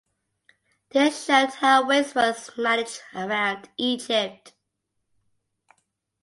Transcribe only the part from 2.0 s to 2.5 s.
was